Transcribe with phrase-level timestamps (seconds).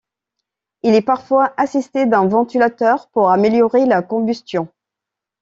[0.81, 4.67] Il est parfois assisté d'un ventilateur pour améliorer la combustion.